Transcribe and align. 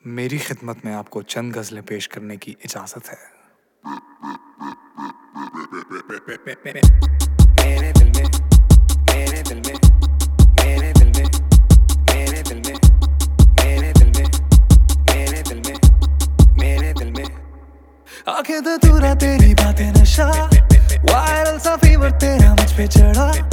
मेरी 0.00 0.38
खिदमत 0.38 0.80
में 0.84 0.92
आपको 0.94 1.22
चंद 1.22 1.52
गज़लें 1.52 1.82
पेश 1.82 2.06
करने 2.06 2.36
की 2.36 2.56
इजाज़त 2.64 3.08
है। 3.08 3.18
मेरे 7.56 7.92
दिल 7.92 8.08
में, 8.08 8.26
मेरे 9.08 9.42
दिल 9.42 9.60
में, 9.60 9.76
मेरे 10.58 10.92
दिल 10.92 11.06
में, 11.06 11.28
मेरे 12.10 12.42
दिल 12.42 12.58
में, 12.58 12.76
मेरे 13.58 13.92
दिल 13.92 14.10
में, 14.10 14.28
मेरे 15.10 15.42
दिल 15.42 15.60
में, 15.60 15.76
मेरे 16.58 16.92
दिल 16.94 17.10
में। 17.12 17.28
आँखें 18.28 18.60
तो 18.62 18.76
तेरी 19.14 19.54
बातें 19.54 19.90
नशा, 19.92 20.28
वायरल 21.12 21.58
सा 21.58 21.76
फीवर 21.76 22.10
तेरा 22.10 22.54
मुझ 22.54 22.70
पे 22.76 22.86
चढ़ा। 22.88 23.51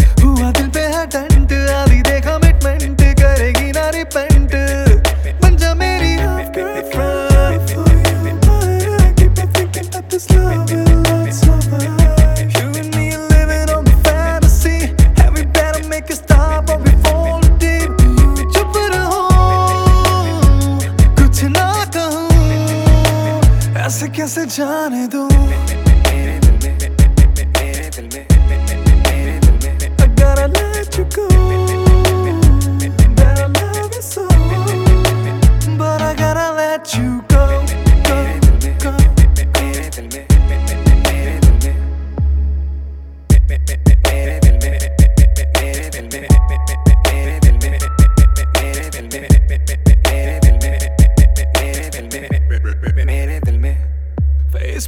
कहूँ 24.00 24.08
ऐसे 24.08 24.08
कैसे 24.16 24.46
जाने 24.56 25.08
दूँ? 25.12 25.89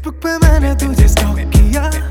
Facebook 0.02 0.23
पे 0.23 0.38
मैंने 0.38 0.73
तुझे 0.75 1.07
स्टॉक 1.07 1.38
किया। 1.53 2.10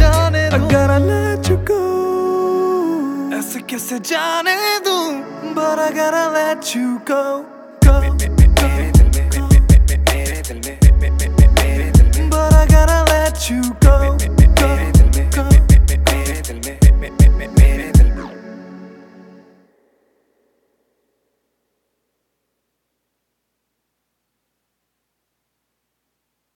I 0.53 0.57
gotta 0.67 0.99
let 0.99 1.47
you 1.47 1.55
go 1.63 1.79
ऐसे 3.37 3.59
कैसे 3.71 3.99
जाने 4.03 4.55
दूं? 4.85 5.53
But 5.55 5.79
I 5.79 5.91
gotta 5.95 6.29
let 6.35 6.75
you 6.75 6.99
go 7.07 7.45
Go 7.85 8.01
But 12.29 12.53
I 12.53 12.65
gotta 12.67 12.99
let 13.13 13.49
you 13.49 13.61
go 13.79 14.00